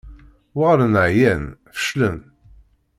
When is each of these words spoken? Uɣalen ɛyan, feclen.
Uɣalen 0.57 0.95
ɛyan, 1.05 1.43
feclen. 1.79 2.19